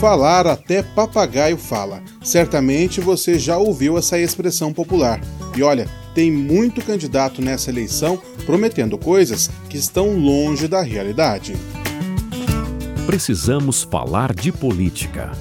Falar 0.00 0.46
até 0.46 0.82
papagaio 0.82 1.56
fala. 1.56 2.02
Certamente 2.22 3.00
você 3.00 3.38
já 3.38 3.56
ouviu 3.56 3.96
essa 3.96 4.18
expressão 4.18 4.70
popular. 4.70 5.20
E 5.56 5.62
olha, 5.62 5.88
tem 6.14 6.30
muito 6.30 6.82
candidato 6.82 7.40
nessa 7.40 7.70
eleição 7.70 8.20
prometendo 8.44 8.98
coisas 8.98 9.50
que 9.70 9.78
estão 9.78 10.18
longe 10.18 10.68
da 10.68 10.82
realidade. 10.82 11.54
Precisamos 13.06 13.84
falar 13.84 14.34
de 14.34 14.52
política. 14.52 15.32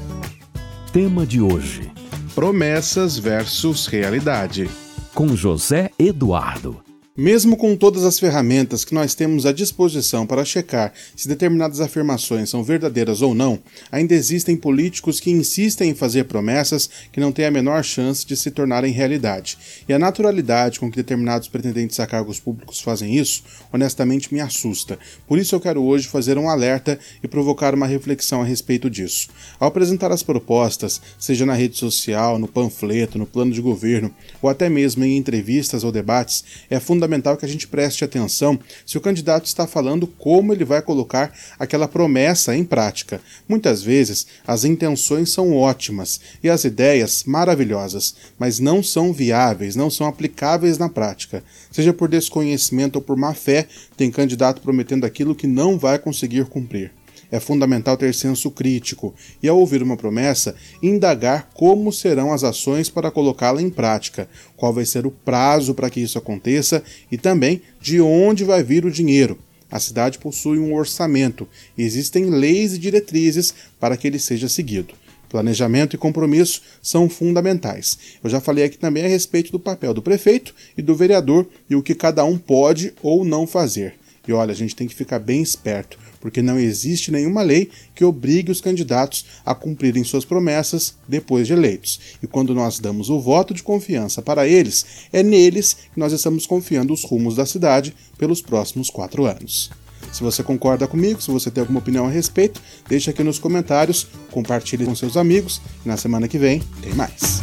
Tema 0.94 1.26
de 1.26 1.42
hoje: 1.42 1.92
Promessas 2.34 3.18
versus 3.18 3.88
realidade. 3.88 4.70
Com 5.14 5.36
José 5.36 5.90
Eduardo. 6.00 6.85
Mesmo 7.18 7.56
com 7.56 7.78
todas 7.78 8.04
as 8.04 8.20
ferramentas 8.20 8.84
que 8.84 8.94
nós 8.94 9.16
temos 9.16 9.46
à 9.46 9.54
disposição 9.54 10.28
para 10.28 10.44
checar 10.44 10.92
se 11.16 11.30
determinadas 11.30 11.80
afirmações 11.80 12.50
são 12.50 12.62
verdadeiras 12.62 13.22
ou 13.22 13.34
não, 13.34 13.58
ainda 13.90 14.14
existem 14.14 14.58
políticos 14.58 15.22
que 15.22 15.32
insistem 15.32 15.92
em 15.92 15.96
fazer 15.96 16.26
promessas 16.26 16.90
que 17.14 17.22
não 17.22 17.32
têm 17.32 17.46
a 17.46 17.52
menor 17.52 17.86
chance 17.86 18.26
de 18.28 18.36
se 18.36 18.52
tornarem 18.52 18.92
realidade. 18.92 19.58
E 19.88 19.94
a 19.94 20.00
naturalidade 20.00 20.78
com 20.78 20.92
que 20.92 20.98
determinados 20.98 21.48
pretendentes 21.48 21.98
a 22.02 22.06
cargos 22.06 22.38
públicos 22.38 22.82
fazem 22.82 23.16
isso, 23.16 23.44
honestamente 23.72 24.34
me 24.34 24.42
assusta. 24.42 25.00
Por 25.26 25.40
isso 25.40 25.56
eu 25.56 25.62
quero 25.62 25.82
hoje 25.82 26.10
fazer 26.10 26.38
um 26.38 26.50
alerta 26.50 27.00
e 27.24 27.30
provocar 27.30 27.74
uma 27.74 27.88
reflexão 27.88 28.42
a 28.42 28.46
respeito 28.46 28.90
disso. 28.90 29.30
Ao 29.58 29.70
apresentar 29.70 30.12
as 30.12 30.22
propostas, 30.22 31.02
seja 31.18 31.46
na 31.46 31.54
rede 31.54 31.78
social, 31.78 32.38
no 32.38 32.50
panfleto, 32.50 33.18
no 33.18 33.26
plano 33.26 33.54
de 33.54 33.62
governo 33.62 34.14
ou 34.42 34.50
até 34.50 34.68
mesmo 34.68 35.06
em 35.06 35.16
entrevistas 35.16 35.86
ou 35.86 35.94
debates, 35.94 36.44
é 36.70 36.78
fundamental 36.78 37.05
fundamental 37.06 37.38
que 37.38 37.46
a 37.46 37.50
gente 37.50 37.68
preste 37.68 38.04
atenção 38.04 38.60
se 38.86 38.98
o 38.98 39.02
candidato 39.02 39.46
está 39.46 39.68
falando 39.68 40.08
como 40.08 40.52
ele 40.52 40.66
vai 40.66 40.82
colocar 40.82 41.32
aquela 41.60 41.88
promessa 41.88 42.56
em 42.56 42.64
prática. 42.64 43.22
Muitas 43.48 43.84
vezes 43.84 44.26
as 44.46 44.66
intenções 44.66 45.32
são 45.32 45.56
ótimas 45.56 46.20
e 46.44 46.50
as 46.50 46.64
ideias 46.64 47.24
maravilhosas, 47.26 48.16
mas 48.40 48.60
não 48.60 48.82
são 48.82 49.14
viáveis, 49.14 49.76
não 49.76 49.90
são 49.90 50.08
aplicáveis 50.08 50.78
na 50.78 50.90
prática. 50.90 51.44
Seja 51.72 51.94
por 51.94 52.10
desconhecimento 52.10 52.96
ou 52.96 53.02
por 53.02 53.16
má 53.16 53.34
fé, 53.34 53.68
tem 53.96 54.10
candidato 54.10 54.62
prometendo 54.62 55.06
aquilo 55.06 55.36
que 55.36 55.48
não 55.48 55.78
vai 55.78 56.00
conseguir 56.00 56.46
cumprir. 56.46 56.92
É 57.32 57.40
fundamental 57.40 57.98
ter 57.98 58.14
senso 58.14 58.52
crítico 58.52 59.14
e, 59.42 59.48
ao 59.48 59.58
ouvir 59.58 59.82
uma 59.82 59.98
promessa, 59.98 60.56
indagar 60.82 61.50
como 61.54 61.92
serão 61.92 62.32
as 62.32 62.44
ações 62.44 62.90
para 62.90 63.12
colocá-la 63.12 63.62
em 63.62 63.70
prática, 63.70 64.28
qual 64.56 64.74
vai 64.74 64.86
ser 64.86 65.06
o 65.06 65.12
prazo 65.12 65.74
para 65.74 65.90
que 65.90 66.00
isso 66.00 66.18
aconteça 66.18 66.84
e 67.12 67.18
também 67.18 67.62
de 67.82 68.00
onde 68.00 68.44
vai 68.44 68.64
vir 68.64 68.86
o 68.86 68.92
dinheiro. 68.92 69.38
A 69.70 69.80
cidade 69.80 70.20
possui 70.20 70.60
um 70.60 70.74
orçamento 70.74 71.48
existem 71.78 72.30
leis 72.30 72.74
e 72.74 72.78
diretrizes 72.78 73.54
para 73.80 73.98
que 73.98 74.08
ele 74.08 74.20
seja 74.20 74.48
seguido. 74.48 74.94
Planejamento 75.28 75.96
e 75.96 76.00
compromisso 76.00 76.62
são 76.82 77.10
fundamentais. 77.10 77.98
Eu 78.24 78.30
já 78.30 78.40
falei 78.40 78.64
aqui 78.64 78.78
também 78.78 79.04
a 79.04 79.08
respeito 79.08 79.52
do 79.52 79.60
papel 79.60 79.94
do 79.94 80.02
prefeito 80.02 80.54
e 80.78 80.82
do 80.82 80.96
vereador 80.96 81.46
e 81.70 81.76
o 81.76 81.84
que 81.84 81.96
cada 81.96 82.24
um 82.24 82.38
pode 82.38 82.94
ou 83.02 83.26
não 83.26 83.46
fazer. 83.46 83.96
E 84.28 84.34
olha, 84.34 84.52
a 84.52 84.56
gente 84.56 84.76
tem 84.76 84.88
que 84.88 84.96
ficar 84.96 85.20
bem 85.20 85.42
esperto, 85.42 85.98
porque 86.20 86.42
não 86.42 86.60
existe 86.60 87.12
nenhuma 87.12 87.42
lei 87.42 87.70
que 87.94 88.04
obrigue 88.04 88.52
os 88.52 88.62
candidatos 88.62 89.26
a 89.46 89.54
cumprirem 89.54 90.04
suas 90.04 90.26
promessas 90.26 90.96
depois 91.08 91.46
de 91.48 91.54
eleitos. 91.54 92.00
E 92.22 92.28
quando 92.28 92.56
nós 92.56 92.80
damos 92.80 93.10
o 93.10 93.20
voto 93.20 93.54
de 93.54 93.62
confiança 93.62 94.22
para 94.22 94.48
eles, 94.48 95.08
é 95.14 95.22
neles 95.22 95.76
que 95.94 96.00
nós 96.00 96.12
estamos 96.12 96.46
confiando 96.46 96.94
os 96.94 97.04
rumos 97.04 97.36
da 97.36 97.46
cidade 97.46 97.96
pelos 98.18 98.42
próximos 98.42 98.90
quatro 98.90 99.26
anos. 99.26 99.70
Se 100.12 100.24
você 100.24 100.42
concorda 100.42 100.88
comigo, 100.88 101.22
se 101.22 101.30
você 101.30 101.52
tem 101.52 101.62
alguma 101.62 101.80
opinião 101.80 102.06
a 102.06 102.10
respeito, 102.10 102.62
deixe 102.88 103.10
aqui 103.10 103.24
nos 103.24 103.38
comentários, 103.38 104.08
compartilhe 104.32 104.86
com 104.86 104.96
seus 104.96 105.18
amigos 105.18 105.62
e 105.84 105.88
na 105.88 105.98
semana 105.98 106.28
que 106.28 106.38
vem 106.38 106.62
tem 106.82 106.94
mais. 106.94 107.42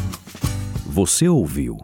Você 0.86 1.28
ouviu? 1.28 1.78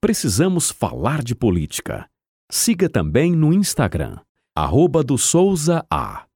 Precisamos 0.00 0.70
falar 0.70 1.22
de 1.22 1.34
política. 1.34 2.06
Siga 2.50 2.88
também 2.88 3.32
no 3.32 3.52
Instagram 3.52 4.16
arroba 4.54 5.02
do 5.02 5.16
Souza 5.16 5.84
A. 5.90 6.31